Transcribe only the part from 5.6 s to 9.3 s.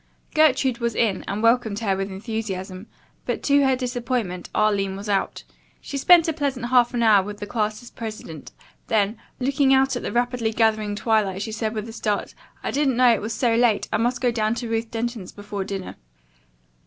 She spent a pleasant half hour with 19 's president, then,